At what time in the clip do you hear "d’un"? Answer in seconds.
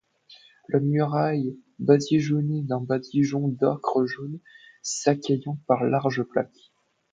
2.63-2.81